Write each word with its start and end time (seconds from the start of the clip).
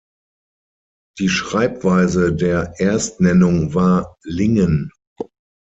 Die 1.19 1.29
Schreibweise 1.29 2.33
der 2.33 2.73
Erstnennung 2.79 3.75
war 3.75 4.17
"Lingen". 4.23 4.89